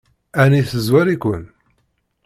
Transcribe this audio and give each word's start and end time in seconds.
Ɛni 0.43 0.61
tezwar-iken? 0.69 1.43